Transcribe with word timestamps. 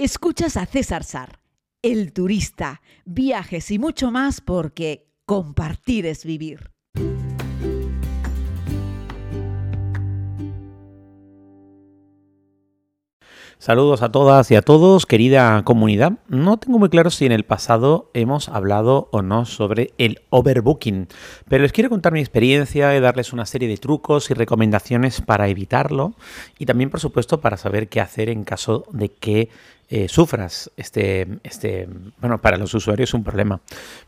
Escuchas 0.00 0.56
a 0.56 0.64
César 0.64 1.02
Sar, 1.02 1.40
el 1.82 2.12
turista, 2.12 2.82
viajes 3.04 3.72
y 3.72 3.80
mucho 3.80 4.12
más 4.12 4.40
porque 4.40 5.08
compartir 5.26 6.06
es 6.06 6.24
vivir. 6.24 6.70
Saludos 13.58 14.02
a 14.02 14.12
todas 14.12 14.48
y 14.52 14.54
a 14.54 14.62
todos, 14.62 15.04
querida 15.04 15.64
comunidad. 15.64 16.12
No 16.28 16.58
tengo 16.58 16.78
muy 16.78 16.90
claro 16.90 17.10
si 17.10 17.26
en 17.26 17.32
el 17.32 17.44
pasado 17.44 18.08
hemos 18.14 18.48
hablado 18.48 19.08
o 19.10 19.20
no 19.20 19.46
sobre 19.46 19.94
el 19.98 20.20
overbooking, 20.30 21.08
pero 21.48 21.64
les 21.64 21.72
quiero 21.72 21.90
contar 21.90 22.12
mi 22.12 22.20
experiencia 22.20 22.96
y 22.96 23.00
darles 23.00 23.32
una 23.32 23.46
serie 23.46 23.68
de 23.68 23.76
trucos 23.76 24.30
y 24.30 24.34
recomendaciones 24.34 25.20
para 25.22 25.48
evitarlo 25.48 26.14
y 26.56 26.66
también, 26.66 26.88
por 26.88 27.00
supuesto, 27.00 27.40
para 27.40 27.56
saber 27.56 27.88
qué 27.88 28.00
hacer 28.00 28.28
en 28.28 28.44
caso 28.44 28.84
de 28.92 29.08
que 29.08 29.48
eh, 29.90 30.08
sufras 30.08 30.70
este, 30.76 31.26
este, 31.44 31.88
bueno, 32.20 32.42
para 32.42 32.58
los 32.58 32.74
usuarios 32.74 33.10
es 33.10 33.14
un 33.14 33.24
problema. 33.24 33.62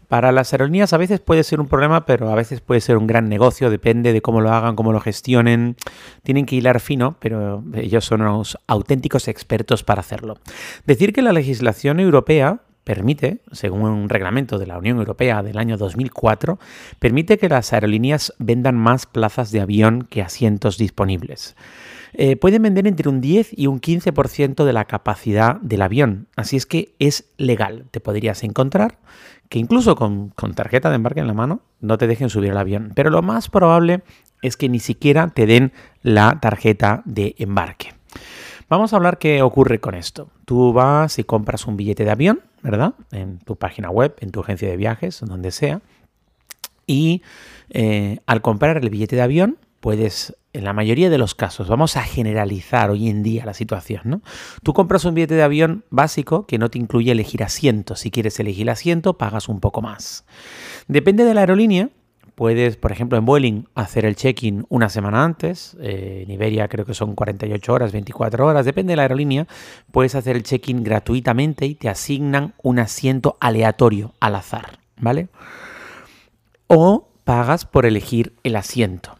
Para 0.09 0.30
las 0.30 0.52
aerolíneas 0.52 0.93
a 0.93 0.98
veces 0.98 1.21
puede 1.21 1.43
ser 1.43 1.59
un 1.59 1.69
problema, 1.69 2.05
pero 2.05 2.30
a 2.30 2.34
veces 2.34 2.61
puede 2.61 2.83
ser 2.83 2.98
un 2.98 3.07
gran 3.07 3.30
negocio, 3.30 3.71
depende 3.71 4.12
de 4.12 4.21
cómo 4.21 4.43
lo 4.43 4.52
hagan, 4.52 4.77
cómo 4.77 4.93
lo 4.93 5.01
gestionen. 5.01 5.77
Tienen 6.23 6.45
que 6.45 6.57
hilar 6.57 6.80
fino, 6.80 7.16
pero 7.19 7.65
ellos 7.74 8.05
son 8.05 8.21
unos 8.21 8.59
auténticos 8.66 9.27
expertos 9.29 9.83
para 9.83 10.01
hacerlo. 10.01 10.38
Decir 10.85 11.15
que 11.15 11.23
la 11.23 11.33
legislación 11.33 11.99
europea 11.99 12.60
permite, 12.85 13.41
según 13.52 13.83
un 13.83 14.09
reglamento 14.09 14.59
de 14.59 14.66
la 14.66 14.77
Unión 14.77 14.99
Europea 14.99 15.43
del 15.43 15.59
año 15.59 15.79
2004, 15.79 16.59
permite 16.99 17.38
que 17.38 17.49
las 17.49 17.73
aerolíneas 17.73 18.35
vendan 18.38 18.77
más 18.77 19.07
plazas 19.07 19.51
de 19.51 19.60
avión 19.60 20.07
que 20.10 20.23
asientos 20.23 20.77
disponibles. 20.77 21.57
Eh, 22.12 22.37
pueden 22.37 22.62
vender 22.62 22.87
entre 22.87 23.09
un 23.09 23.20
10 23.20 23.50
y 23.56 23.66
un 23.66 23.80
15% 23.80 24.64
de 24.64 24.73
la 24.73 24.84
capacidad 24.84 25.60
del 25.60 25.82
avión. 25.82 26.27
Así 26.37 26.56
es 26.56 26.66
que 26.66 26.95
es 26.98 27.27
legal. 27.37 27.87
Te 27.91 28.01
podrías 28.01 28.42
encontrar 28.42 28.98
que 29.48 29.59
incluso 29.59 29.96
con, 29.96 30.32
tarjeta 30.54 30.90
de 30.90 30.96
embarque 30.96 31.20
en 31.20 31.26
la 31.26 31.35
mano 31.35 31.60
no 31.80 31.98
te 31.98 32.07
dejen 32.07 32.30
subir 32.30 32.52
al 32.52 32.59
avión. 32.59 32.93
Pero 32.95 33.10
lo 33.10 33.23
más 33.23 33.48
probable 33.48 34.02
es 34.43 34.57
que 34.57 34.68
ni 34.68 34.79
siquiera 34.79 35.29
te 35.29 35.46
den 35.46 35.73
la 36.02 36.38
tarjeta 36.40 37.02
de 37.04 37.35
embarque. 37.38 37.93
Vamos 38.68 38.92
a 38.92 38.96
hablar 38.96 39.18
qué 39.18 39.42
ocurre 39.42 39.80
con 39.80 39.96
esto. 39.96 40.30
Tú 40.45 40.73
vas 40.73 41.18
y 41.18 41.24
compras 41.24 41.66
un 41.66 41.76
billete 41.76 42.04
de 42.04 42.10
avión, 42.13 42.40
¿verdad? 42.63 42.95
En 43.10 43.38
tu 43.40 43.57
página 43.57 43.90
web, 43.90 44.15
en 44.20 44.30
tu 44.30 44.40
agencia 44.40 44.68
de 44.68 44.76
viajes, 44.76 45.20
donde 45.20 45.51
sea. 45.51 45.80
Y 46.87 47.23
eh, 47.70 48.18
al 48.26 48.42
comprar 48.42 48.76
el 48.76 48.88
billete 48.88 49.16
de 49.16 49.23
avión, 49.23 49.59
puedes, 49.80 50.37
en 50.52 50.65
la 50.65 50.73
mayoría 50.73 51.10
de 51.10 51.18
los 51.18 51.34
casos, 51.34 51.68
vamos 51.68 51.96
a 51.96 52.02
generalizar 52.02 52.90
hoy 52.90 53.09
en 53.09 53.23
día 53.23 53.45
la 53.45 53.54
situación, 53.54 54.02
¿no? 54.04 54.23
Tú 54.62 54.73
compras 54.73 55.04
un 55.04 55.15
billete 55.15 55.34
de 55.34 55.42
avión 55.42 55.84
básico 55.90 56.46
que 56.46 56.59
no 56.59 56.70
te 56.70 56.79
incluye 56.79 57.12
elegir 57.12 57.42
asiento. 57.45 57.95
Si 57.95 58.10
quieres 58.10 58.40
elegir 58.40 58.68
asiento, 58.68 59.16
pagas 59.16 59.48
un 59.48 59.60
poco 59.60 59.80
más. 59.80 60.24
Depende 60.88 61.24
de 61.24 61.34
la 61.34 61.40
aerolínea. 61.42 61.90
Puedes, 62.34 62.76
por 62.76 62.90
ejemplo, 62.90 63.18
en 63.18 63.26
Vueling 63.26 63.68
hacer 63.74 64.06
el 64.06 64.16
check-in 64.16 64.65
una 64.70 64.88
semana 64.88 65.25
antes. 65.25 65.76
Eh, 65.81 66.25
en 66.25 66.31
Iberia 66.32 66.69
creo 66.69 66.87
que 66.87 66.94
son 66.94 67.14
48 67.14 67.72
horas, 67.72 67.92
24 67.92 68.47
horas, 68.47 68.64
depende 68.64 68.92
de 68.92 68.97
la 68.97 69.03
aerolínea. 69.03 69.47
Puedes 69.92 70.14
hacer 70.14 70.37
el 70.37 70.42
check-in 70.42 70.82
gratuitamente 70.82 71.66
y 71.66 71.75
te 71.75 71.88
asignan 71.88 72.54
un 72.62 72.78
asiento 72.78 73.37
aleatorio 73.41 74.14
al 74.20 74.37
azar, 74.37 74.78
¿vale? 74.97 75.28
O 76.66 77.09
pagas 77.25 77.66
por 77.66 77.84
elegir 77.84 78.32
el 78.42 78.56
asiento. 78.56 79.19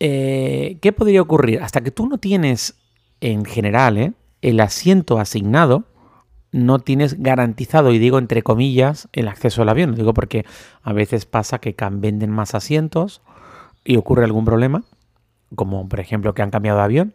Eh, 0.00 0.78
¿qué 0.80 0.92
podría 0.92 1.22
ocurrir? 1.22 1.62
Hasta 1.62 1.82
que 1.82 1.90
tú 1.90 2.06
no 2.08 2.18
tienes, 2.18 2.76
en 3.20 3.44
general, 3.44 3.98
eh, 3.98 4.12
el 4.42 4.60
asiento 4.60 5.18
asignado, 5.18 5.84
no 6.52 6.78
tienes 6.78 7.20
garantizado, 7.20 7.92
y 7.92 7.98
digo 7.98 8.18
entre 8.18 8.42
comillas, 8.42 9.08
el 9.12 9.28
acceso 9.28 9.62
al 9.62 9.68
avión. 9.68 9.90
Lo 9.90 9.96
digo 9.96 10.14
porque 10.14 10.44
a 10.82 10.92
veces 10.92 11.26
pasa 11.26 11.58
que 11.58 11.74
venden 11.92 12.30
más 12.30 12.54
asientos 12.54 13.22
y 13.84 13.96
ocurre 13.96 14.24
algún 14.24 14.44
problema, 14.44 14.84
como 15.56 15.88
por 15.88 16.00
ejemplo 16.00 16.34
que 16.34 16.42
han 16.42 16.50
cambiado 16.50 16.78
de 16.78 16.84
avión, 16.84 17.14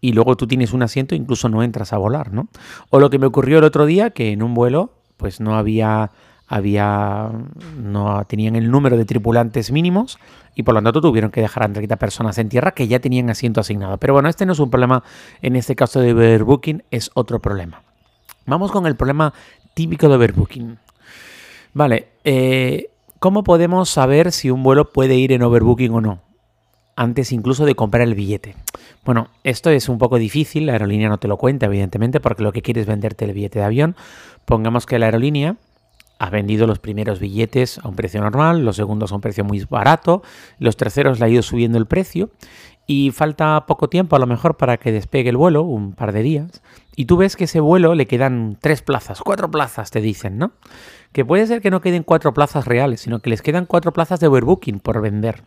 y 0.00 0.12
luego 0.12 0.36
tú 0.36 0.48
tienes 0.48 0.72
un 0.72 0.82
asiento 0.82 1.14
e 1.14 1.18
incluso 1.18 1.48
no 1.48 1.62
entras 1.62 1.92
a 1.92 1.98
volar, 1.98 2.32
¿no? 2.32 2.48
O 2.90 2.98
lo 2.98 3.08
que 3.08 3.20
me 3.20 3.26
ocurrió 3.26 3.58
el 3.58 3.64
otro 3.64 3.86
día, 3.86 4.10
que 4.10 4.32
en 4.32 4.42
un 4.42 4.52
vuelo, 4.52 4.94
pues 5.16 5.40
no 5.40 5.56
había 5.56 6.10
había 6.52 7.30
no 7.78 8.24
tenían 8.26 8.56
el 8.56 8.70
número 8.70 8.98
de 8.98 9.06
tripulantes 9.06 9.72
mínimos 9.72 10.18
y 10.54 10.64
por 10.64 10.74
lo 10.74 10.82
tanto 10.82 11.00
tuvieron 11.00 11.30
que 11.30 11.40
dejar 11.40 11.62
a 11.62 11.72
30 11.72 11.96
personas 11.96 12.36
en 12.36 12.50
tierra 12.50 12.72
que 12.72 12.86
ya 12.86 13.00
tenían 13.00 13.30
asiento 13.30 13.60
asignado. 13.60 13.96
Pero 13.96 14.12
bueno, 14.12 14.28
este 14.28 14.44
no 14.44 14.52
es 14.52 14.58
un 14.58 14.68
problema 14.68 15.02
en 15.40 15.56
este 15.56 15.74
caso 15.74 16.00
de 16.00 16.12
overbooking, 16.12 16.82
es 16.90 17.10
otro 17.14 17.40
problema. 17.40 17.80
Vamos 18.44 18.70
con 18.70 18.86
el 18.86 18.96
problema 18.96 19.32
típico 19.72 20.10
de 20.10 20.16
overbooking. 20.16 20.78
Vale, 21.72 22.08
eh, 22.24 22.90
¿cómo 23.18 23.44
podemos 23.44 23.88
saber 23.88 24.30
si 24.30 24.50
un 24.50 24.62
vuelo 24.62 24.92
puede 24.92 25.14
ir 25.14 25.32
en 25.32 25.42
overbooking 25.42 25.94
o 25.94 26.00
no? 26.02 26.18
Antes 26.96 27.32
incluso 27.32 27.64
de 27.64 27.74
comprar 27.74 28.02
el 28.02 28.14
billete. 28.14 28.56
Bueno, 29.06 29.28
esto 29.42 29.70
es 29.70 29.88
un 29.88 29.96
poco 29.96 30.18
difícil, 30.18 30.66
la 30.66 30.72
aerolínea 30.72 31.08
no 31.08 31.16
te 31.16 31.28
lo 31.28 31.38
cuenta, 31.38 31.64
evidentemente, 31.64 32.20
porque 32.20 32.42
lo 32.42 32.52
que 32.52 32.60
quiere 32.60 32.82
es 32.82 32.86
venderte 32.86 33.24
el 33.24 33.32
billete 33.32 33.60
de 33.60 33.64
avión. 33.64 33.96
Pongamos 34.44 34.84
que 34.84 34.98
la 34.98 35.06
aerolínea 35.06 35.56
ha 36.22 36.30
vendido 36.30 36.68
los 36.68 36.78
primeros 36.78 37.18
billetes 37.18 37.78
a 37.78 37.88
un 37.88 37.96
precio 37.96 38.20
normal, 38.20 38.64
los 38.64 38.76
segundos 38.76 39.10
a 39.10 39.16
un 39.16 39.20
precio 39.20 39.42
muy 39.42 39.66
barato, 39.68 40.22
los 40.60 40.76
terceros 40.76 41.18
le 41.18 41.26
ha 41.26 41.28
ido 41.28 41.42
subiendo 41.42 41.78
el 41.78 41.86
precio 41.86 42.30
y 42.86 43.10
falta 43.10 43.66
poco 43.66 43.88
tiempo 43.88 44.14
a 44.14 44.20
lo 44.20 44.28
mejor 44.28 44.56
para 44.56 44.76
que 44.76 44.92
despegue 44.92 45.30
el 45.30 45.36
vuelo, 45.36 45.64
un 45.64 45.94
par 45.94 46.12
de 46.12 46.22
días, 46.22 46.62
y 46.94 47.06
tú 47.06 47.16
ves 47.16 47.34
que 47.34 47.44
ese 47.44 47.58
vuelo 47.58 47.96
le 47.96 48.06
quedan 48.06 48.56
tres 48.60 48.82
plazas, 48.82 49.20
cuatro 49.20 49.50
plazas 49.50 49.90
te 49.90 50.00
dicen, 50.00 50.38
¿no? 50.38 50.52
Que 51.10 51.24
puede 51.24 51.44
ser 51.48 51.60
que 51.60 51.72
no 51.72 51.80
queden 51.80 52.04
cuatro 52.04 52.32
plazas 52.32 52.66
reales, 52.66 53.00
sino 53.00 53.18
que 53.18 53.28
les 53.28 53.42
quedan 53.42 53.66
cuatro 53.66 53.92
plazas 53.92 54.20
de 54.20 54.28
overbooking 54.28 54.78
por 54.78 55.00
vender. 55.00 55.42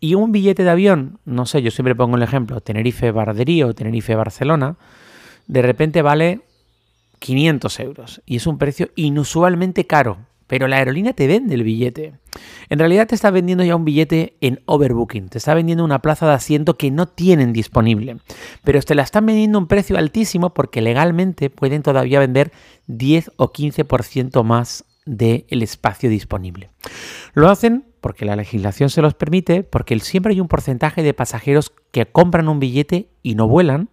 Y 0.00 0.14
un 0.14 0.32
billete 0.32 0.64
de 0.64 0.70
avión, 0.70 1.20
no 1.24 1.46
sé, 1.46 1.62
yo 1.62 1.70
siempre 1.70 1.94
pongo 1.94 2.16
el 2.16 2.24
ejemplo, 2.24 2.60
Tenerife-Barderío 2.60 3.68
o 3.68 3.74
Tenerife-Barcelona, 3.74 4.76
de 5.46 5.62
repente 5.62 6.02
vale 6.02 6.40
500 7.18 7.80
euros. 7.80 8.22
Y 8.26 8.36
es 8.36 8.46
un 8.46 8.58
precio 8.58 8.90
inusualmente 8.96 9.86
caro. 9.86 10.18
Pero 10.46 10.68
la 10.68 10.76
aerolínea 10.76 11.12
te 11.12 11.26
vende 11.26 11.54
el 11.54 11.64
billete. 11.64 12.14
En 12.68 12.78
realidad 12.78 13.08
te 13.08 13.16
está 13.16 13.30
vendiendo 13.30 13.64
ya 13.64 13.74
un 13.74 13.84
billete 13.84 14.36
en 14.40 14.60
overbooking. 14.66 15.28
Te 15.28 15.38
está 15.38 15.54
vendiendo 15.54 15.84
una 15.84 16.02
plaza 16.02 16.26
de 16.26 16.34
asiento 16.34 16.76
que 16.76 16.92
no 16.92 17.06
tienen 17.06 17.52
disponible. 17.52 18.18
Pero 18.62 18.80
te 18.80 18.94
la 18.94 19.02
están 19.02 19.26
vendiendo 19.26 19.58
a 19.58 19.62
un 19.62 19.66
precio 19.66 19.98
altísimo 19.98 20.54
porque 20.54 20.82
legalmente 20.82 21.50
pueden 21.50 21.82
todavía 21.82 22.20
vender 22.20 22.52
10 22.86 23.32
o 23.36 23.52
15% 23.52 24.44
más 24.44 24.84
del 25.04 25.62
espacio 25.62 26.10
disponible. 26.10 26.70
Lo 27.34 27.48
hacen 27.48 27.84
porque 28.00 28.24
la 28.24 28.36
legislación 28.36 28.88
se 28.88 29.02
los 29.02 29.14
permite, 29.14 29.64
porque 29.64 29.98
siempre 29.98 30.32
hay 30.32 30.40
un 30.40 30.46
porcentaje 30.46 31.02
de 31.02 31.14
pasajeros 31.14 31.72
que 31.90 32.06
compran 32.06 32.48
un 32.48 32.60
billete 32.60 33.08
y 33.22 33.34
no 33.34 33.48
vuelan, 33.48 33.88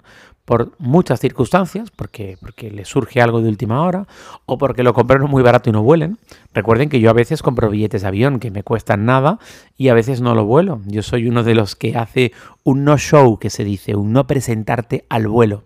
por 0.46 0.74
muchas 0.78 1.20
circunstancias, 1.20 1.90
porque, 1.96 2.38
porque 2.40 2.70
les 2.70 2.88
surge 2.88 3.22
algo 3.22 3.42
de 3.42 3.50
última 3.50 3.82
hora, 3.84 4.08
o 4.46 4.58
porque 4.58 4.84
lo 4.84 4.94
compraron 4.94 5.30
muy 5.30 5.42
barato 5.42 5.70
y 5.70 5.74
no 5.74 5.84
vuelen. 5.84 6.18
Recuerden 6.54 6.90
que 6.90 7.00
yo 7.00 7.10
a 7.10 7.14
veces 7.14 7.42
compro 7.42 7.70
billetes 7.70 8.02
de 8.02 8.08
avión 8.08 8.40
que 8.40 8.52
me 8.52 8.64
cuestan 8.64 9.06
nada 9.06 9.40
y 9.78 9.88
a 9.88 9.94
veces 9.94 10.22
no 10.22 10.36
lo 10.36 10.46
vuelo. 10.46 10.82
Yo 10.86 11.02
soy 11.02 11.28
uno 11.28 11.44
de 11.44 11.56
los 11.56 11.76
que 11.76 11.96
hace 11.96 12.34
un 12.64 12.84
no-show, 12.84 13.40
que 13.40 13.50
se 13.50 13.64
dice, 13.64 13.96
un 13.96 14.12
no 14.12 14.28
presentarte 14.28 15.06
al 15.10 15.28
vuelo. 15.28 15.64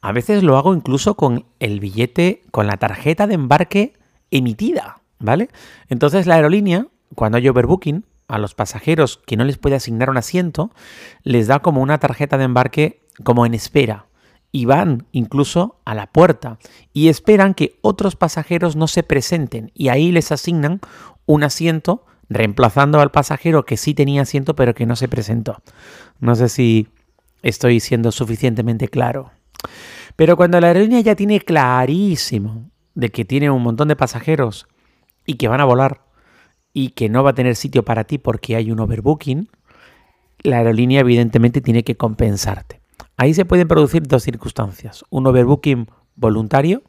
A 0.00 0.12
veces 0.12 0.44
lo 0.44 0.56
hago 0.56 0.74
incluso 0.74 1.14
con 1.14 1.46
el 1.58 1.80
billete, 1.80 2.44
con 2.52 2.68
la 2.68 2.76
tarjeta 2.76 3.26
de 3.26 3.34
embarque 3.34 3.94
emitida, 4.30 5.00
¿vale? 5.18 5.48
Entonces 5.88 6.26
la 6.26 6.36
aerolínea, 6.36 6.86
cuando 7.16 7.38
hay 7.38 7.48
overbooking, 7.48 8.04
a 8.28 8.38
los 8.38 8.54
pasajeros 8.54 9.20
que 9.26 9.36
no 9.36 9.44
les 9.44 9.56
puede 9.56 9.76
asignar 9.76 10.10
un 10.10 10.18
asiento, 10.18 10.70
les 11.22 11.46
da 11.46 11.60
como 11.60 11.80
una 11.80 11.98
tarjeta 11.98 12.36
de 12.36 12.44
embarque 12.44 13.00
como 13.24 13.46
en 13.46 13.54
espera 13.54 14.06
y 14.50 14.64
van 14.64 15.06
incluso 15.12 15.80
a 15.84 15.94
la 15.94 16.06
puerta 16.06 16.58
y 16.92 17.08
esperan 17.08 17.54
que 17.54 17.78
otros 17.82 18.16
pasajeros 18.16 18.76
no 18.76 18.86
se 18.86 19.02
presenten 19.02 19.70
y 19.74 19.88
ahí 19.88 20.10
les 20.10 20.32
asignan 20.32 20.80
un 21.26 21.44
asiento 21.44 22.06
reemplazando 22.28 23.00
al 23.00 23.10
pasajero 23.10 23.64
que 23.64 23.76
sí 23.76 23.94
tenía 23.94 24.22
asiento 24.22 24.54
pero 24.54 24.74
que 24.74 24.86
no 24.86 24.96
se 24.96 25.08
presentó. 25.08 25.62
No 26.20 26.34
sé 26.34 26.48
si 26.48 26.88
estoy 27.42 27.80
siendo 27.80 28.12
suficientemente 28.12 28.88
claro. 28.88 29.30
Pero 30.16 30.36
cuando 30.36 30.60
la 30.60 30.68
aerolínea 30.68 31.00
ya 31.00 31.14
tiene 31.14 31.40
clarísimo 31.40 32.70
de 32.94 33.10
que 33.10 33.24
tiene 33.24 33.50
un 33.50 33.62
montón 33.62 33.88
de 33.88 33.96
pasajeros 33.96 34.66
y 35.24 35.34
que 35.34 35.48
van 35.48 35.60
a 35.60 35.64
volar 35.64 36.02
y 36.72 36.90
que 36.90 37.08
no 37.08 37.22
va 37.22 37.30
a 37.30 37.34
tener 37.34 37.54
sitio 37.56 37.84
para 37.84 38.04
ti 38.04 38.18
porque 38.18 38.56
hay 38.56 38.70
un 38.70 38.80
overbooking, 38.80 39.48
la 40.42 40.58
aerolínea 40.58 41.00
evidentemente 41.00 41.60
tiene 41.60 41.84
que 41.84 41.96
compensarte. 41.96 42.77
Ahí 43.18 43.34
se 43.34 43.44
pueden 43.44 43.68
producir 43.68 44.04
dos 44.04 44.22
circunstancias, 44.22 45.04
un 45.10 45.26
overbooking 45.26 45.88
voluntario 46.14 46.82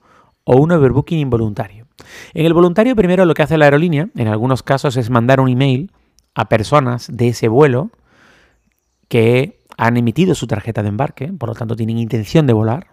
o 0.44 0.58
un 0.58 0.72
overbooking 0.72 1.18
involuntario. 1.18 1.88
En 2.34 2.46
el 2.46 2.54
voluntario 2.54 2.96
primero 2.96 3.26
lo 3.26 3.34
que 3.34 3.42
hace 3.42 3.58
la 3.58 3.66
aerolínea, 3.66 4.10
en 4.16 4.28
algunos 4.28 4.64
casos, 4.64 4.96
es 4.96 5.10
mandar 5.10 5.40
un 5.42 5.50
email 5.50 5.92
a 6.36 6.48
personas 6.48 7.08
de 7.12 7.30
ese 7.30 7.48
vuelo 7.48 7.90
que 9.08 9.60
han 9.76 9.98
emitido 9.98 10.36
su 10.36 10.46
tarjeta 10.46 10.84
de 10.84 10.90
embarque, 10.90 11.34
por 11.34 11.50
lo 11.50 11.56
tanto 11.56 11.76
tienen 11.76 11.98
intención 11.98 12.46
de 12.46 12.54
volar, 12.54 12.88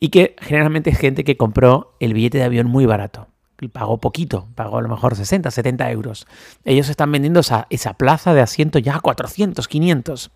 Y 0.00 0.08
que 0.08 0.36
generalmente 0.40 0.90
es 0.90 0.98
gente 0.98 1.22
que 1.22 1.36
compró 1.36 1.96
el 2.00 2.14
billete 2.14 2.38
de 2.38 2.44
avión 2.44 2.66
muy 2.66 2.86
barato. 2.86 3.28
Pagó 3.72 3.98
poquito, 3.98 4.48
pagó 4.54 4.78
a 4.78 4.82
lo 4.82 4.88
mejor 4.88 5.16
60, 5.16 5.50
70 5.50 5.90
euros. 5.90 6.26
Ellos 6.64 6.88
están 6.88 7.10
vendiendo 7.10 7.40
esa, 7.40 7.94
plaza 7.94 8.34
de 8.34 8.42
asiento 8.42 8.78
ya 8.78 8.96
a 8.96 9.00
400, 9.00 9.66
500. 9.66 10.30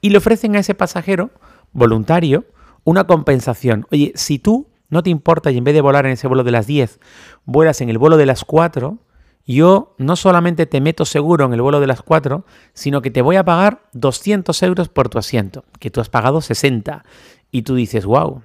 Y 0.00 0.10
le 0.10 0.18
ofrecen 0.18 0.56
a 0.56 0.58
ese 0.58 0.74
pasajero 0.74 1.30
voluntario 1.72 2.46
una 2.82 3.04
compensación. 3.04 3.86
Oye, 3.90 4.12
si 4.16 4.38
tú 4.38 4.68
no 4.90 5.02
te 5.02 5.10
importa 5.10 5.50
y 5.50 5.58
en 5.58 5.64
vez 5.64 5.74
de 5.74 5.80
volar 5.80 6.06
en 6.06 6.12
ese 6.12 6.26
vuelo 6.26 6.44
de 6.44 6.50
las 6.50 6.66
10, 6.66 7.00
vuelas 7.44 7.80
en 7.80 7.88
el 7.90 7.98
vuelo 7.98 8.16
de 8.16 8.26
las 8.26 8.44
4, 8.44 8.98
yo 9.46 9.94
no 9.98 10.16
solamente 10.16 10.66
te 10.66 10.80
meto 10.80 11.04
seguro 11.04 11.44
en 11.44 11.52
el 11.52 11.62
vuelo 11.62 11.80
de 11.80 11.86
las 11.86 12.02
4, 12.02 12.44
sino 12.72 13.02
que 13.02 13.10
te 13.10 13.22
voy 13.22 13.36
a 13.36 13.44
pagar 13.44 13.82
200 13.92 14.62
euros 14.62 14.88
por 14.88 15.08
tu 15.08 15.18
asiento, 15.18 15.64
que 15.78 15.90
tú 15.90 16.00
has 16.00 16.08
pagado 16.08 16.40
60. 16.40 17.04
Y 17.50 17.62
tú 17.62 17.74
dices, 17.74 18.04
wow, 18.06 18.42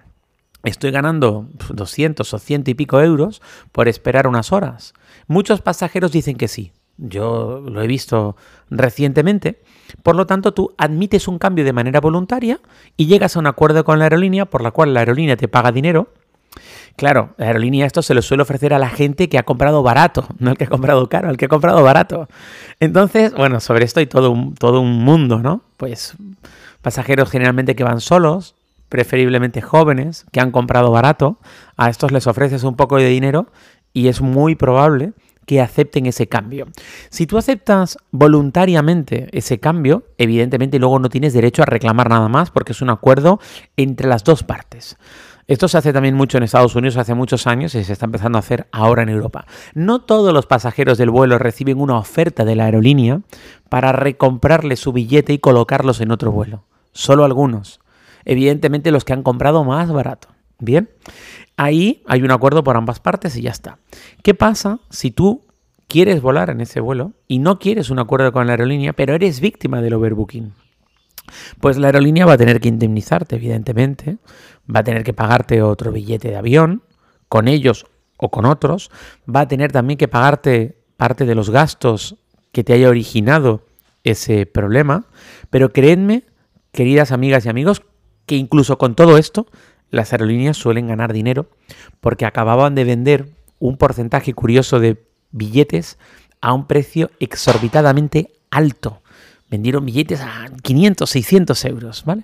estoy 0.64 0.92
ganando 0.92 1.48
200 1.70 2.34
o 2.34 2.40
100 2.40 2.64
y 2.68 2.74
pico 2.74 3.02
euros 3.02 3.42
por 3.72 3.88
esperar 3.88 4.28
unas 4.28 4.52
horas. 4.52 4.94
Muchos 5.28 5.62
pasajeros 5.62 6.12
dicen 6.12 6.36
que 6.38 6.48
sí. 6.48 6.72
Yo 6.98 7.64
lo 7.66 7.82
he 7.82 7.88
visto 7.88 8.36
recientemente. 8.70 9.62
Por 10.04 10.16
lo 10.16 10.26
tanto, 10.28 10.54
tú 10.54 10.74
admites 10.78 11.30
un 11.30 11.40
cambio 11.40 11.64
de 11.64 11.72
manera 11.72 12.02
voluntaria 12.02 12.60
y 12.98 13.06
llegas 13.06 13.36
a 13.36 13.40
un 13.40 13.48
acuerdo 13.48 13.86
con 13.86 14.00
la 14.00 14.06
aerolínea 14.06 14.46
por 14.46 14.62
la 14.62 14.72
cual 14.72 14.94
la 14.94 15.00
aerolínea 15.00 15.38
te 15.38 15.48
paga 15.48 15.72
dinero 15.72 16.10
Claro, 17.00 17.34
la 17.38 17.48
aerolínea 17.48 17.86
esto 17.86 18.02
se 18.02 18.14
lo 18.14 18.22
suele 18.22 18.44
ofrecer 18.44 18.74
a 18.74 18.78
la 18.80 18.90
gente 18.90 19.30
que 19.30 19.38
ha 19.38 19.44
comprado 19.44 19.82
barato, 19.84 20.28
no 20.40 20.52
al 20.52 20.58
que 20.58 20.66
ha 20.66 20.68
comprado 20.68 21.08
caro, 21.08 21.30
al 21.30 21.38
que 21.38 21.46
ha 21.46 21.48
comprado 21.48 21.82
barato. 21.82 22.28
Entonces, 22.80 23.34
bueno, 23.34 23.60
sobre 23.60 23.86
esto 23.86 24.02
hay 24.02 24.08
todo 24.08 24.32
un, 24.32 24.54
todo 24.56 24.82
un 24.82 25.00
mundo, 25.00 25.40
¿no? 25.40 25.64
Pues 25.78 26.16
pasajeros 26.82 27.30
generalmente 27.30 27.76
que 27.76 27.86
van 27.86 28.02
solos, 28.02 28.56
preferiblemente 28.90 29.62
jóvenes, 29.62 30.26
que 30.32 30.42
han 30.42 30.52
comprado 30.52 30.92
barato, 30.92 31.40
a 31.78 31.90
estos 31.90 32.12
les 32.12 32.28
ofreces 32.28 32.64
un 32.64 32.76
poco 32.76 32.98
de 32.98 33.08
dinero 33.08 33.48
y 33.94 34.08
es 34.08 34.22
muy 34.22 34.56
probable 34.56 35.14
que 35.46 35.62
acepten 35.62 36.06
ese 36.06 36.28
cambio. 36.28 36.68
Si 37.10 37.26
tú 37.26 37.38
aceptas 37.40 37.98
voluntariamente 38.12 39.30
ese 39.32 39.60
cambio, 39.60 40.04
evidentemente 40.20 40.78
luego 40.78 41.00
no 41.00 41.10
tienes 41.10 41.34
derecho 41.34 41.64
a 41.64 41.66
reclamar 41.66 42.10
nada 42.10 42.28
más 42.28 42.52
porque 42.52 42.74
es 42.74 42.84
un 42.84 42.92
acuerdo 42.92 43.40
entre 43.76 44.08
las 44.08 44.24
dos 44.24 44.44
partes. 44.44 44.98
Esto 45.48 45.68
se 45.68 45.80
hace 45.80 45.92
también 45.92 46.14
mucho 46.14 46.38
en 46.38 46.44
Estados 46.44 46.76
Unidos 46.76 46.98
hace 46.98 47.16
muchos 47.16 47.48
años 47.48 47.74
y 47.74 47.84
se 47.84 47.94
está 47.94 48.06
empezando 48.06 48.38
a 48.38 48.42
hacer 48.42 48.68
ahora 48.72 49.02
en 49.02 49.10
Europa. 49.10 49.48
No 49.74 50.02
todos 50.02 50.32
los 50.32 50.46
pasajeros 50.46 51.00
del 51.00 51.10
vuelo 51.10 51.40
reciben 51.40 51.82
una 51.82 51.98
oferta 51.98 52.46
de 52.46 52.56
la 52.56 52.66
aerolínea 52.66 53.22
para 53.70 53.92
recomprarle 53.92 54.76
su 54.76 54.94
billete 54.94 55.34
y 55.34 55.40
colocarlos 55.40 56.02
en 56.02 56.12
otro 56.12 56.32
vuelo. 56.32 56.66
Solo 56.92 57.26
algunos. 57.26 57.80
Evidentemente 58.26 58.92
los 58.92 59.06
que 59.06 59.14
han 59.14 59.24
comprado 59.24 59.64
más 59.64 59.92
barato. 59.92 60.30
Bien, 60.60 60.90
ahí 61.56 62.04
hay 62.06 62.22
un 62.22 62.32
acuerdo 62.32 62.64
por 62.64 62.76
ambas 62.76 63.00
partes 63.00 63.36
y 63.38 63.42
ya 63.42 63.52
está. 63.52 63.80
¿Qué 64.24 64.34
pasa 64.34 64.80
si 64.90 65.12
tú 65.12 65.46
quieres 65.88 66.22
volar 66.22 66.50
en 66.50 66.62
ese 66.62 66.82
vuelo 66.82 67.14
y 67.28 67.40
no 67.40 67.60
quieres 67.60 67.90
un 67.90 68.00
acuerdo 68.00 68.32
con 68.34 68.46
la 68.46 68.54
aerolínea, 68.54 68.94
pero 68.94 69.14
eres 69.14 69.40
víctima 69.40 69.82
del 69.82 69.94
overbooking? 69.94 70.54
Pues 71.62 71.78
la 71.78 71.88
aerolínea 71.88 72.26
va 72.26 72.34
a 72.34 72.38
tener 72.38 72.60
que 72.60 72.68
indemnizarte, 72.68 73.36
evidentemente, 73.36 74.18
va 74.74 74.82
a 74.82 74.84
tener 74.84 75.04
que 75.04 75.14
pagarte 75.14 75.62
otro 75.62 75.92
billete 75.92 76.30
de 76.30 76.36
avión, 76.36 76.84
con 77.30 77.48
ellos 77.48 77.86
o 78.18 78.30
con 78.30 78.46
otros, 78.46 78.92
va 79.34 79.42
a 79.42 79.48
tener 79.48 79.72
también 79.72 79.98
que 79.98 80.08
pagarte 80.08 80.78
parte 80.98 81.26
de 81.26 81.36
los 81.36 81.50
gastos 81.50 82.18
que 82.52 82.64
te 82.64 82.74
haya 82.74 82.90
originado 82.90 83.66
ese 84.04 84.46
problema, 84.46 85.06
pero 85.50 85.72
creedme, 85.72 86.24
queridas 86.72 87.12
amigas 87.12 87.46
y 87.46 87.50
amigos, 87.50 87.84
que 88.30 88.36
incluso 88.36 88.78
con 88.78 88.94
todo 88.94 89.18
esto, 89.18 89.48
las 89.90 90.14
aerolíneas 90.14 90.56
suelen 90.56 90.88
ganar 90.88 91.14
dinero 91.14 91.50
porque 92.00 92.28
acababan 92.28 92.76
de 92.76 92.84
vender 92.84 93.30
un 93.58 93.76
porcentaje 93.76 94.34
curioso 94.34 94.80
de 94.80 95.04
billetes 95.32 95.98
a 96.40 96.54
un 96.54 96.68
precio 96.68 97.10
exorbitadamente 97.20 98.30
alto 98.52 99.02
vendieron 99.50 99.86
billetes 99.86 100.22
a 100.22 100.46
500, 100.62 101.10
600 101.10 101.66
euros, 101.66 102.04
¿vale? 102.06 102.24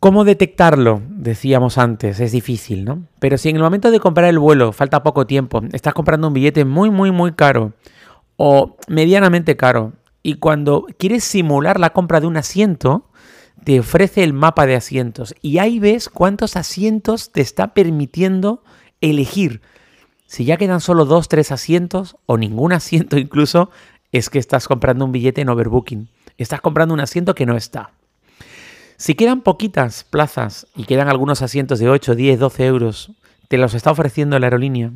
¿Cómo 0.00 0.24
detectarlo? 0.24 1.02
Decíamos 1.08 1.76
antes, 1.76 2.20
es 2.20 2.30
difícil, 2.30 2.84
¿no? 2.84 3.02
Pero 3.18 3.36
si 3.36 3.48
en 3.48 3.56
el 3.56 3.62
momento 3.62 3.90
de 3.90 3.98
comprar 3.98 4.28
el 4.28 4.38
vuelo 4.38 4.72
falta 4.72 5.02
poco 5.02 5.26
tiempo, 5.26 5.60
estás 5.72 5.94
comprando 5.94 6.28
un 6.28 6.34
billete 6.34 6.64
muy, 6.64 6.90
muy, 6.90 7.10
muy 7.10 7.32
caro 7.32 7.72
o 8.36 8.76
medianamente 8.86 9.56
caro 9.56 9.94
y 10.22 10.34
cuando 10.34 10.86
quieres 10.98 11.24
simular 11.24 11.80
la 11.80 11.90
compra 11.90 12.20
de 12.20 12.28
un 12.28 12.36
asiento, 12.36 13.07
te 13.68 13.80
ofrece 13.80 14.24
el 14.24 14.32
mapa 14.32 14.64
de 14.64 14.76
asientos 14.76 15.34
y 15.42 15.58
ahí 15.58 15.78
ves 15.78 16.08
cuántos 16.08 16.56
asientos 16.56 17.32
te 17.32 17.42
está 17.42 17.74
permitiendo 17.74 18.64
elegir. 19.02 19.60
Si 20.24 20.46
ya 20.46 20.56
quedan 20.56 20.80
solo 20.80 21.04
dos, 21.04 21.28
tres 21.28 21.52
asientos 21.52 22.16
o 22.24 22.38
ningún 22.38 22.72
asiento 22.72 23.18
incluso, 23.18 23.70
es 24.10 24.30
que 24.30 24.38
estás 24.38 24.68
comprando 24.68 25.04
un 25.04 25.12
billete 25.12 25.42
en 25.42 25.50
overbooking. 25.50 26.08
Estás 26.38 26.62
comprando 26.62 26.94
un 26.94 27.00
asiento 27.00 27.34
que 27.34 27.44
no 27.44 27.58
está. 27.58 27.90
Si 28.96 29.14
quedan 29.14 29.42
poquitas 29.42 30.02
plazas 30.02 30.66
y 30.74 30.84
quedan 30.84 31.10
algunos 31.10 31.42
asientos 31.42 31.78
de 31.78 31.90
8, 31.90 32.14
10, 32.14 32.38
12 32.38 32.64
euros, 32.64 33.12
te 33.48 33.58
los 33.58 33.74
está 33.74 33.90
ofreciendo 33.90 34.38
la 34.38 34.46
aerolínea. 34.46 34.92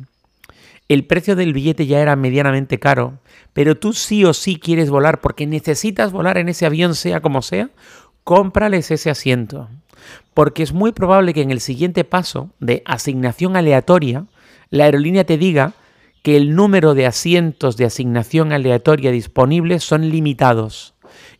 El 0.89 1.05
precio 1.05 1.35
del 1.35 1.53
billete 1.53 1.85
ya 1.85 2.01
era 2.01 2.15
medianamente 2.15 2.79
caro, 2.79 3.19
pero 3.53 3.77
tú 3.77 3.93
sí 3.93 4.25
o 4.25 4.33
sí 4.33 4.57
quieres 4.57 4.89
volar 4.89 5.21
porque 5.21 5.45
necesitas 5.45 6.11
volar 6.11 6.39
en 6.39 6.49
ese 6.49 6.65
avión 6.65 6.95
sea 6.95 7.21
como 7.21 7.43
sea, 7.43 7.69
cómprales 8.23 8.91
ese 8.91 9.09
asiento. 9.09 9.69
Porque 10.33 10.63
es 10.63 10.73
muy 10.73 10.91
probable 10.91 11.33
que 11.33 11.41
en 11.41 11.51
el 11.51 11.61
siguiente 11.61 12.03
paso 12.03 12.49
de 12.59 12.81
asignación 12.85 13.55
aleatoria, 13.55 14.25
la 14.69 14.85
aerolínea 14.85 15.23
te 15.23 15.37
diga 15.37 15.73
que 16.23 16.37
el 16.37 16.55
número 16.55 16.93
de 16.93 17.05
asientos 17.05 17.77
de 17.77 17.85
asignación 17.85 18.53
aleatoria 18.53 19.11
disponibles 19.11 19.83
son 19.83 20.09
limitados 20.09 20.93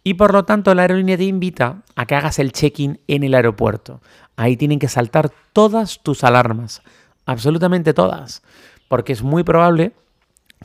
y 0.03 0.15
por 0.15 0.33
lo 0.33 0.43
tanto 0.43 0.73
la 0.75 0.83
aerolínea 0.83 1.17
te 1.17 1.23
invita 1.23 1.83
a 1.95 2.05
que 2.05 2.15
hagas 2.15 2.39
el 2.39 2.51
check-in 2.51 2.99
en 3.07 3.23
el 3.23 3.33
aeropuerto. 3.33 4.01
Ahí 4.35 4.57
tienen 4.57 4.79
que 4.79 4.89
saltar 4.89 5.31
todas 5.53 5.99
tus 6.03 6.23
alarmas, 6.23 6.81
absolutamente 7.25 7.93
todas, 7.93 8.41
porque 8.87 9.13
es 9.13 9.23
muy 9.23 9.43
probable 9.43 9.93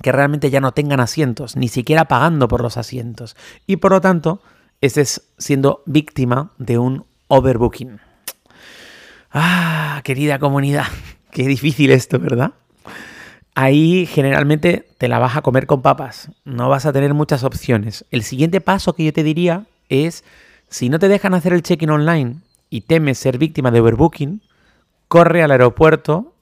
que 0.03 0.13
realmente 0.13 0.51
ya 0.51 0.61
no 0.61 0.73
tengan 0.73 1.01
asientos, 1.01 1.57
ni 1.57 1.69
siquiera 1.69 2.07
pagando 2.07 2.49
por 2.49 2.63
los 2.63 2.77
asientos. 2.77 3.37
Y 3.67 3.77
por 3.77 3.93
lo 3.93 4.01
tanto, 4.01 4.41
estés 4.81 5.29
siendo 5.39 5.83
víctima 5.87 6.53
de 6.59 6.79
un 6.79 7.05
overbooking. 7.29 8.01
Ah, 9.31 10.01
querida 10.05 10.39
comunidad, 10.39 10.87
qué 11.31 11.47
difícil 11.47 11.91
esto, 11.91 12.19
¿verdad? 12.19 12.53
ahí 13.59 14.07
generalmente 14.07 14.87
te 14.99 15.09
la 15.09 15.19
vas 15.19 15.37
a 15.37 15.43
comer 15.43 15.67
con 15.67 15.83
papas, 15.83 16.31
no 16.45 16.69
vas 16.69 16.87
a 16.87 16.93
tener 16.93 17.13
muchas 17.13 17.43
opciones. 17.43 18.05
El 18.13 18.23
siguiente 18.23 18.61
paso 18.61 18.93
que 18.93 19.03
yo 19.03 19.13
te 19.13 19.25
diría 19.25 19.67
es, 19.89 20.23
si 20.69 20.89
no 20.89 21.01
te 21.01 21.09
dejan 21.09 21.35
hacer 21.35 21.53
el 21.53 21.65
check-in 21.65 21.91
online 21.91 22.37
y 22.71 22.83
temes 22.83 23.19
ser 23.19 23.37
víctima 23.37 23.73
de 23.73 23.81
overbooking, 23.81 24.43
corre 25.09 25.43
al 25.43 25.51
aeropuerto 25.51 26.35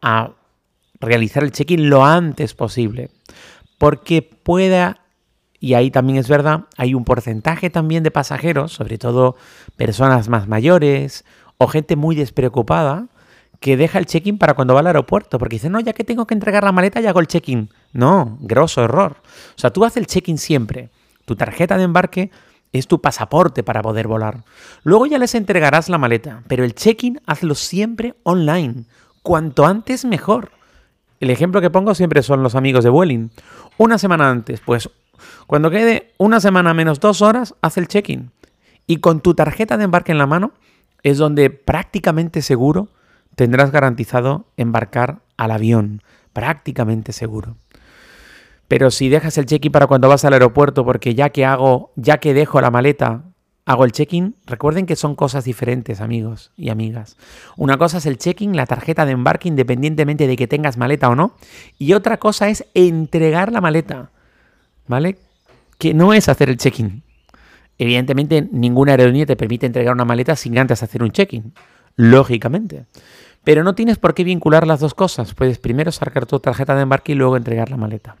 a 0.00 0.34
realizar 1.00 1.42
el 1.42 1.50
check-in 1.50 1.90
lo 1.90 2.04
antes 2.04 2.54
posible, 2.54 3.10
porque 3.76 4.22
pueda, 4.22 5.00
y 5.60 5.74
ahí 5.74 5.90
también 5.90 6.18
es 6.18 6.28
verdad, 6.28 6.64
hay 6.76 6.94
un 6.94 7.04
porcentaje 7.04 7.70
también 7.70 8.02
de 8.02 8.10
pasajeros, 8.10 8.72
sobre 8.72 8.98
todo 8.98 9.36
personas 9.76 10.28
más 10.28 10.48
mayores 10.48 11.24
o 11.58 11.66
gente 11.66 11.96
muy 11.96 12.14
despreocupada, 12.14 13.08
que 13.60 13.76
deja 13.76 13.98
el 13.98 14.06
check-in 14.06 14.38
para 14.38 14.54
cuando 14.54 14.74
va 14.74 14.80
al 14.80 14.86
aeropuerto, 14.88 15.38
porque 15.38 15.56
dice, 15.56 15.70
no, 15.70 15.80
ya 15.80 15.94
que 15.94 16.04
tengo 16.04 16.26
que 16.26 16.34
entregar 16.34 16.64
la 16.64 16.72
maleta, 16.72 17.00
ya 17.00 17.10
hago 17.10 17.20
el 17.20 17.26
check-in. 17.26 17.70
No, 17.92 18.36
grosso 18.40 18.84
error. 18.84 19.16
O 19.22 19.58
sea, 19.58 19.70
tú 19.72 19.84
haces 19.84 19.96
el 19.96 20.06
check-in 20.06 20.36
siempre. 20.36 20.90
Tu 21.24 21.36
tarjeta 21.36 21.78
de 21.78 21.84
embarque 21.84 22.30
es 22.72 22.86
tu 22.86 23.00
pasaporte 23.00 23.62
para 23.62 23.82
poder 23.82 24.06
volar. 24.08 24.44
Luego 24.84 25.06
ya 25.06 25.18
les 25.18 25.34
entregarás 25.34 25.88
la 25.88 25.98
maleta, 25.98 26.42
pero 26.48 26.64
el 26.64 26.74
check-in 26.74 27.20
hazlo 27.26 27.54
siempre 27.54 28.14
online. 28.22 28.84
Cuanto 29.22 29.66
antes 29.66 30.04
mejor. 30.04 30.50
El 31.18 31.30
ejemplo 31.30 31.60
que 31.62 31.70
pongo 31.70 31.94
siempre 31.94 32.22
son 32.22 32.42
los 32.42 32.54
amigos 32.54 32.84
de 32.84 32.90
Vueling. 32.90 33.30
Una 33.78 33.96
semana 33.98 34.30
antes, 34.30 34.60
pues 34.60 34.90
cuando 35.46 35.70
quede 35.70 36.12
una 36.18 36.40
semana 36.40 36.74
menos 36.74 37.00
dos 37.00 37.22
horas, 37.22 37.54
haz 37.62 37.76
el 37.76 37.88
check-in. 37.88 38.30
Y 38.86 38.98
con 38.98 39.20
tu 39.20 39.34
tarjeta 39.34 39.76
de 39.76 39.84
embarque 39.84 40.12
en 40.12 40.18
la 40.18 40.26
mano 40.26 40.52
es 41.02 41.18
donde 41.18 41.50
prácticamente 41.50 42.42
seguro 42.42 42.88
tendrás 43.34 43.70
garantizado 43.70 44.46
embarcar 44.56 45.20
al 45.36 45.50
avión, 45.50 46.02
prácticamente 46.32 47.12
seguro. 47.12 47.56
Pero 48.68 48.90
si 48.90 49.08
dejas 49.08 49.38
el 49.38 49.46
check-in 49.46 49.72
para 49.72 49.86
cuando 49.86 50.08
vas 50.08 50.24
al 50.24 50.32
aeropuerto, 50.32 50.84
porque 50.84 51.14
ya 51.14 51.30
que 51.30 51.44
hago, 51.44 51.92
ya 51.96 52.18
que 52.18 52.34
dejo 52.34 52.60
la 52.60 52.70
maleta, 52.70 53.24
hago 53.64 53.84
el 53.84 53.92
check-in, 53.92 54.36
recuerden 54.46 54.86
que 54.86 54.96
son 54.96 55.14
cosas 55.14 55.44
diferentes, 55.44 56.00
amigos 56.00 56.52
y 56.56 56.70
amigas. 56.70 57.16
Una 57.56 57.78
cosa 57.78 57.98
es 57.98 58.06
el 58.06 58.18
check-in, 58.18 58.56
la 58.56 58.66
tarjeta 58.66 59.04
de 59.04 59.12
embarque, 59.12 59.48
independientemente 59.48 60.26
de 60.26 60.36
que 60.36 60.46
tengas 60.46 60.76
maleta 60.76 61.08
o 61.08 61.14
no. 61.14 61.36
Y 61.78 61.92
otra 61.92 62.16
cosa 62.16 62.48
es 62.48 62.64
entregar 62.74 63.52
la 63.52 63.60
maleta, 63.60 64.10
¿vale? 64.88 65.18
Que 65.78 65.94
no 65.94 66.12
es 66.12 66.28
hacer 66.28 66.48
el 66.48 66.56
check-in. 66.56 67.02
Evidentemente, 67.78 68.48
ninguna 68.50 68.92
aerolínea 68.92 69.26
te 69.26 69.36
permite 69.36 69.66
entregar 69.66 69.94
una 69.94 70.04
maleta 70.04 70.34
sin 70.36 70.58
antes 70.58 70.82
hacer 70.82 71.02
un 71.02 71.10
check-in. 71.10 71.52
lógicamente. 71.96 72.84
Pero 73.44 73.64
no 73.64 73.74
tienes 73.74 73.96
por 73.96 74.12
qué 74.12 74.24
vincular 74.24 74.66
las 74.66 74.80
dos 74.80 74.92
cosas. 74.92 75.32
Puedes 75.32 75.58
primero 75.58 75.92
sacar 75.92 76.26
tu 76.26 76.40
tarjeta 76.40 76.74
de 76.74 76.82
embarque 76.82 77.12
y 77.12 77.14
luego 77.14 77.36
entregar 77.36 77.70
la 77.70 77.76
maleta. 77.76 78.16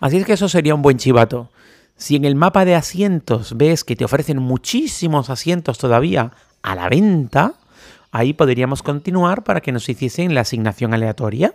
Así 0.00 0.18
es 0.18 0.24
que 0.24 0.34
eso 0.34 0.48
sería 0.48 0.74
un 0.74 0.82
buen 0.82 0.98
chivato. 0.98 1.50
Si 1.96 2.14
en 2.14 2.24
el 2.24 2.36
mapa 2.36 2.64
de 2.64 2.76
asientos 2.76 3.56
ves 3.56 3.82
que 3.84 3.96
te 3.96 4.04
ofrecen 4.04 4.38
muchísimos 4.38 5.30
asientos 5.30 5.78
todavía 5.78 6.32
a 6.62 6.74
la 6.74 6.88
venta, 6.88 7.54
ahí 8.12 8.34
podríamos 8.34 8.82
continuar 8.82 9.42
para 9.42 9.60
que 9.60 9.72
nos 9.72 9.88
hiciesen 9.88 10.34
la 10.34 10.42
asignación 10.42 10.94
aleatoria. 10.94 11.54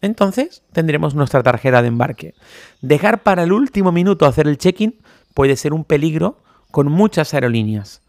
Entonces 0.00 0.62
tendremos 0.72 1.14
nuestra 1.14 1.42
tarjeta 1.42 1.82
de 1.82 1.88
embarque. 1.88 2.34
Dejar 2.80 3.22
para 3.22 3.42
el 3.42 3.52
último 3.52 3.92
minuto 3.92 4.26
hacer 4.26 4.46
el 4.48 4.58
check-in 4.58 4.96
puede 5.34 5.56
ser 5.56 5.72
un 5.72 5.84
peligro 5.84 6.42
con 6.70 6.90
muchas 6.90 7.34
aerolíneas, 7.34 8.02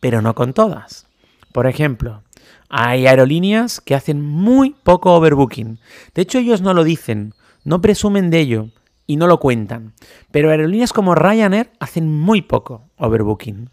pero 0.00 0.22
no 0.22 0.34
con 0.34 0.52
todas. 0.52 1.06
Por 1.52 1.66
ejemplo, 1.66 2.22
hay 2.68 3.06
aerolíneas 3.06 3.80
que 3.80 3.94
hacen 3.94 4.20
muy 4.20 4.74
poco 4.82 5.14
overbooking. 5.14 5.78
De 6.14 6.22
hecho, 6.22 6.38
ellos 6.38 6.60
no 6.60 6.74
lo 6.74 6.84
dicen, 6.84 7.34
no 7.64 7.80
presumen 7.80 8.30
de 8.30 8.40
ello 8.40 8.68
y 9.06 9.16
no 9.16 9.26
lo 9.26 9.38
cuentan. 9.38 9.94
Pero 10.30 10.50
aerolíneas 10.50 10.92
como 10.92 11.14
Ryanair 11.14 11.70
hacen 11.78 12.10
muy 12.10 12.42
poco 12.42 12.90
overbooking. 12.96 13.70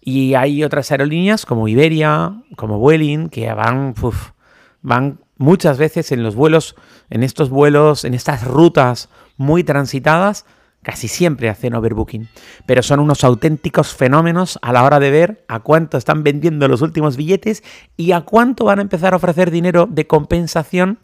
Y 0.00 0.34
hay 0.34 0.62
otras 0.64 0.90
aerolíneas 0.90 1.44
como 1.44 1.68
Iberia, 1.68 2.42
como 2.56 2.78
Vueling, 2.78 3.28
que 3.28 3.52
van, 3.52 3.94
van 4.80 5.20
muchas 5.38 5.78
veces 5.78 6.12
en 6.12 6.22
los 6.22 6.34
vuelos, 6.34 6.74
en 7.08 7.22
estos 7.22 7.48
vuelos, 7.48 8.04
en 8.04 8.12
estas 8.12 8.44
rutas 8.44 9.08
muy 9.36 9.64
transitadas, 9.64 10.44
casi 10.82 11.08
siempre 11.08 11.48
hacen 11.48 11.74
overbooking. 11.74 12.28
Pero 12.66 12.82
son 12.82 13.00
unos 13.00 13.24
auténticos 13.24 13.94
fenómenos 13.94 14.58
a 14.62 14.72
la 14.72 14.84
hora 14.84 15.00
de 15.00 15.10
ver 15.10 15.44
a 15.48 15.60
cuánto 15.60 15.96
están 15.96 16.22
vendiendo 16.22 16.68
los 16.68 16.82
últimos 16.82 17.16
billetes 17.16 17.62
y 17.96 18.12
a 18.12 18.22
cuánto 18.22 18.64
van 18.64 18.78
a 18.78 18.82
empezar 18.82 19.14
a 19.14 19.16
ofrecer 19.16 19.50
dinero 19.50 19.88
de 19.90 20.06
compensación, 20.06 20.98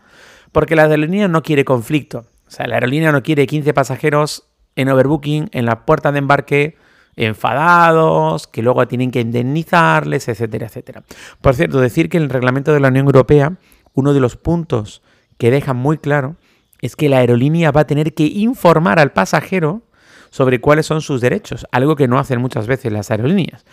porque 0.53 0.77
la 0.77 0.83
aerolínea 0.83 1.29
no 1.29 1.43
quiere 1.43 1.65
conflicto. 1.65 2.27
O 2.47 2.51
sea, 2.51 2.67
la 2.67 2.75
aerolínea 2.75 3.13
no 3.13 3.23
quiere 3.23 3.47
15 3.47 3.73
pasajeros 3.73 4.45
en 4.77 4.89
overbooking 4.89 5.49
en 5.53 5.67
la 5.67 5.87
puerta 5.87 6.13
de 6.13 6.19
embarque 6.19 6.77
enfadados, 7.17 8.47
que 8.47 8.63
luego 8.63 8.87
tienen 8.89 9.11
que 9.11 9.21
indemnizarles, 9.21 10.29
etcétera, 10.29 10.67
etcétera. 10.67 11.03
Por 11.41 11.55
cierto, 11.55 11.81
decir 11.81 12.09
que 12.09 12.17
el 12.17 12.29
reglamento 12.29 12.73
de 12.73 12.81
la 12.81 12.89
Unión 12.89 13.07
Europea, 13.07 13.57
uno 13.95 14.13
de 14.13 14.21
los 14.21 14.37
puntos 14.37 15.03
que 15.39 15.51
deja 15.51 15.73
muy 15.73 15.99
claro 15.99 16.37
es 16.81 16.97
que 16.97 17.09
la 17.09 17.19
aerolínea 17.19 17.73
va 17.73 17.83
a 17.83 17.87
tener 17.87 18.15
que 18.15 18.27
informar 18.27 18.99
al 18.99 19.13
pasajero 19.13 19.83
sobre 20.31 20.61
cuáles 20.61 20.87
son 20.87 21.01
sus 21.01 21.21
derechos, 21.21 21.67
algo 21.71 21.97
que 21.97 22.09
no 22.09 22.19
hacen 22.19 22.41
muchas 22.41 22.67
veces 22.67 22.93
las 22.93 23.11
aerolíneas. 23.11 23.65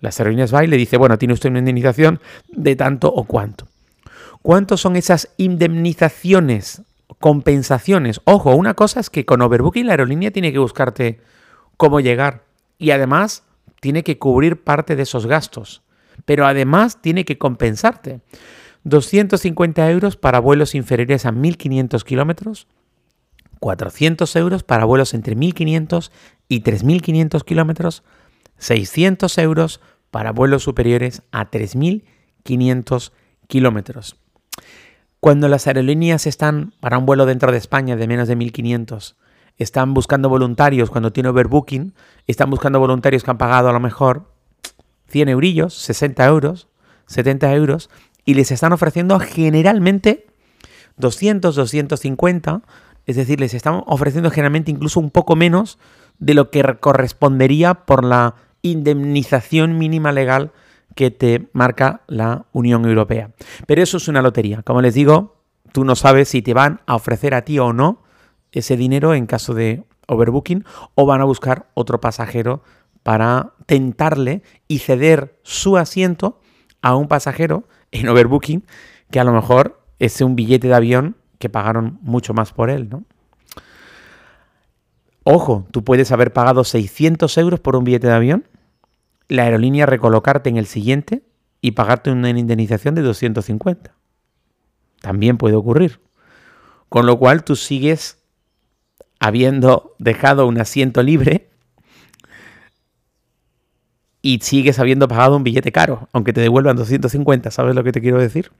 Las 0.00 0.20
aerolíneas 0.20 0.52
van 0.52 0.64
y 0.64 0.68
le 0.68 0.76
dice, 0.76 0.96
bueno, 0.96 1.18
tiene 1.18 1.34
usted 1.34 1.50
una 1.50 1.60
indemnización 1.60 2.20
de 2.48 2.76
tanto 2.76 3.12
o 3.12 3.24
cuánto. 3.24 3.66
¿Cuántos 4.42 4.80
son 4.80 4.96
esas 4.96 5.30
indemnizaciones 5.36 6.82
compensaciones. 7.20 8.20
Ojo, 8.24 8.54
una 8.54 8.74
cosa 8.74 9.00
es 9.00 9.10
que 9.10 9.24
con 9.24 9.42
Overbooking 9.42 9.86
la 9.86 9.92
aerolínea 9.92 10.30
tiene 10.30 10.52
que 10.52 10.58
buscarte 10.58 11.20
cómo 11.76 12.00
llegar 12.00 12.44
y 12.78 12.90
además 12.90 13.44
tiene 13.80 14.02
que 14.02 14.18
cubrir 14.18 14.62
parte 14.62 14.96
de 14.96 15.02
esos 15.02 15.26
gastos, 15.26 15.82
pero 16.24 16.46
además 16.46 17.00
tiene 17.00 17.24
que 17.24 17.38
compensarte. 17.38 18.20
250 18.84 19.90
euros 19.90 20.16
para 20.16 20.38
vuelos 20.40 20.74
inferiores 20.74 21.26
a 21.26 21.32
1.500 21.32 22.02
kilómetros, 22.04 22.66
400 23.60 24.34
euros 24.36 24.62
para 24.62 24.84
vuelos 24.84 25.14
entre 25.14 25.36
1.500 25.36 26.10
y 26.48 26.62
3.500 26.62 27.44
kilómetros, 27.44 28.02
600 28.58 29.38
euros 29.38 29.80
para 30.10 30.32
vuelos 30.32 30.62
superiores 30.62 31.22
a 31.30 31.50
3.500 31.50 33.12
kilómetros. 33.46 34.16
Cuando 35.20 35.48
las 35.48 35.66
aerolíneas 35.66 36.26
están 36.26 36.72
para 36.80 36.96
un 36.96 37.04
vuelo 37.04 37.26
dentro 37.26 37.52
de 37.52 37.58
España 37.58 37.96
de 37.96 38.08
menos 38.08 38.28
de 38.28 38.36
1500, 38.36 39.16
están 39.58 39.92
buscando 39.92 40.30
voluntarios 40.30 40.90
cuando 40.90 41.12
tiene 41.12 41.28
overbooking, 41.28 41.92
están 42.26 42.48
buscando 42.48 42.80
voluntarios 42.80 43.22
que 43.22 43.30
han 43.30 43.36
pagado 43.36 43.68
a 43.68 43.72
lo 43.74 43.80
mejor 43.80 44.32
100 45.08 45.28
eurillos, 45.28 45.74
60 45.74 46.24
euros, 46.24 46.68
70 47.06 47.52
euros, 47.54 47.90
y 48.24 48.34
les 48.34 48.50
están 48.50 48.72
ofreciendo 48.72 49.18
generalmente 49.18 50.26
200, 50.96 51.54
250, 51.54 52.62
es 53.06 53.16
decir, 53.16 53.40
les 53.40 53.54
están 53.54 53.82
ofreciendo 53.86 54.30
generalmente 54.30 54.70
incluso 54.70 55.00
un 55.00 55.10
poco 55.10 55.36
menos 55.36 55.78
de 56.18 56.34
lo 56.34 56.50
que 56.50 56.62
correspondería 56.80 57.74
por 57.74 58.04
la 58.04 58.34
indemnización 58.62 59.78
mínima 59.78 60.12
legal 60.12 60.52
que 60.94 61.10
te 61.10 61.48
marca 61.52 62.02
la 62.06 62.46
Unión 62.52 62.84
Europea. 62.84 63.30
Pero 63.66 63.82
eso 63.82 63.96
es 63.96 64.08
una 64.08 64.22
lotería. 64.22 64.62
Como 64.62 64.82
les 64.82 64.94
digo, 64.94 65.42
tú 65.72 65.84
no 65.84 65.96
sabes 65.96 66.28
si 66.28 66.42
te 66.42 66.54
van 66.54 66.80
a 66.86 66.94
ofrecer 66.94 67.34
a 67.34 67.42
ti 67.42 67.58
o 67.58 67.72
no 67.72 68.02
ese 68.52 68.76
dinero 68.76 69.14
en 69.14 69.26
caso 69.26 69.54
de 69.54 69.84
overbooking 70.08 70.64
o 70.94 71.06
van 71.06 71.20
a 71.20 71.24
buscar 71.24 71.70
otro 71.74 72.00
pasajero 72.00 72.62
para 73.02 73.54
tentarle 73.66 74.42
y 74.68 74.80
ceder 74.80 75.38
su 75.42 75.76
asiento 75.76 76.40
a 76.82 76.96
un 76.96 77.08
pasajero 77.08 77.64
en 77.92 78.08
overbooking 78.08 78.64
que 79.10 79.20
a 79.20 79.24
lo 79.24 79.32
mejor 79.32 79.82
es 79.98 80.20
un 80.20 80.36
billete 80.36 80.68
de 80.68 80.74
avión 80.74 81.16
que 81.38 81.48
pagaron 81.48 81.98
mucho 82.02 82.34
más 82.34 82.52
por 82.52 82.70
él, 82.70 82.88
¿no? 82.88 83.04
Ojo, 85.22 85.66
tú 85.70 85.84
puedes 85.84 86.12
haber 86.12 86.32
pagado 86.32 86.64
600 86.64 87.36
euros 87.38 87.60
por 87.60 87.76
un 87.76 87.84
billete 87.84 88.06
de 88.06 88.14
avión 88.14 88.44
la 89.28 89.44
aerolínea 89.44 89.86
recolocarte 89.86 90.50
en 90.50 90.56
el 90.56 90.66
siguiente 90.66 91.22
y 91.60 91.72
pagarte 91.72 92.10
una 92.10 92.30
indemnización 92.30 92.94
de 92.94 93.02
250. 93.02 93.94
También 95.00 95.38
puede 95.38 95.54
ocurrir. 95.54 96.00
Con 96.88 97.06
lo 97.06 97.18
cual 97.18 97.44
tú 97.44 97.54
sigues 97.54 98.18
habiendo 99.20 99.94
dejado 99.98 100.46
un 100.46 100.58
asiento 100.58 101.02
libre 101.02 101.49
y 104.22 104.38
sigues 104.40 104.78
habiendo 104.78 105.08
pagado 105.08 105.36
un 105.36 105.44
billete 105.44 105.72
caro, 105.72 106.08
aunque 106.12 106.32
te 106.32 106.40
devuelvan 106.40 106.76
250. 106.76 107.50
¿Sabes 107.50 107.74
lo 107.74 107.84
que 107.84 107.92
te 107.92 108.00
quiero 108.00 108.18
decir? 108.18 108.50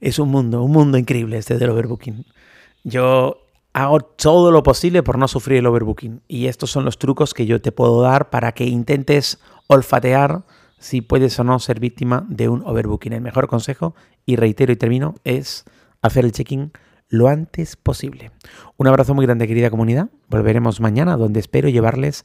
Es 0.00 0.18
un 0.18 0.28
mundo, 0.30 0.62
un 0.62 0.72
mundo 0.72 0.98
increíble 0.98 1.38
este 1.38 1.56
del 1.56 1.70
overbooking. 1.70 2.26
Yo 2.82 3.38
hago 3.72 4.00
todo 4.00 4.50
lo 4.50 4.62
posible 4.62 5.02
por 5.02 5.18
no 5.18 5.28
sufrir 5.28 5.58
el 5.58 5.66
overbooking. 5.66 6.22
Y 6.28 6.46
estos 6.46 6.70
son 6.70 6.84
los 6.84 6.98
trucos 6.98 7.34
que 7.34 7.46
yo 7.46 7.60
te 7.60 7.72
puedo 7.72 8.00
dar 8.02 8.30
para 8.30 8.52
que 8.52 8.64
intentes 8.64 9.40
olfatear 9.66 10.44
si 10.78 11.00
puedes 11.00 11.38
o 11.38 11.44
no 11.44 11.58
ser 11.58 11.80
víctima 11.80 12.26
de 12.28 12.48
un 12.48 12.62
overbooking. 12.64 13.14
El 13.14 13.22
mejor 13.22 13.48
consejo, 13.48 13.94
y 14.26 14.36
reitero 14.36 14.72
y 14.72 14.76
termino, 14.76 15.14
es 15.24 15.64
hacer 16.02 16.24
el 16.24 16.32
check-in 16.32 16.72
lo 17.08 17.28
antes 17.28 17.76
posible. 17.76 18.30
Un 18.76 18.86
abrazo 18.86 19.14
muy 19.14 19.24
grande, 19.24 19.46
querida 19.46 19.70
comunidad. 19.70 20.08
Volveremos 20.28 20.80
mañana, 20.80 21.16
donde 21.16 21.40
espero 21.40 21.68
llevarles 21.68 22.24